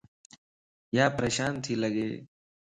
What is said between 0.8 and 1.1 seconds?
يا